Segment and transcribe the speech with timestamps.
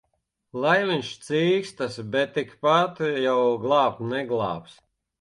[0.63, 1.99] Lai viņš cīkstas!
[2.17, 4.79] Bet tikpat jau glābt neglābs.